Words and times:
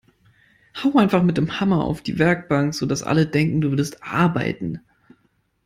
Hau 0.81 0.97
einfach 0.97 1.21
mit 1.21 1.37
dem 1.37 1.59
Hammer 1.59 1.83
auf 1.83 2.01
die 2.01 2.17
Werkbank, 2.17 2.73
sodass 2.73 3.03
alle 3.03 3.27
denken, 3.27 3.61
du 3.61 3.69
würdest 3.69 4.01
arbeiten! 4.01 4.79